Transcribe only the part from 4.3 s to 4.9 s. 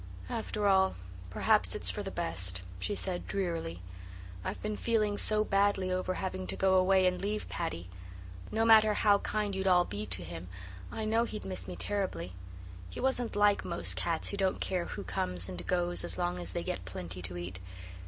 "I've been